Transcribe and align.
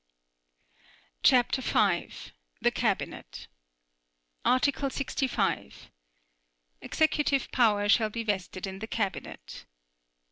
CHAPTER 1.21 1.61
V. 1.61 2.09
THE 2.59 2.71
CABINET 2.71 3.45
Article 4.43 4.89
65. 4.89 5.91
Executive 6.81 7.51
power 7.51 7.87
shall 7.87 8.09
be 8.09 8.23
vested 8.23 8.65
in 8.65 8.79
the 8.79 8.87
Cabinet. 8.87 9.67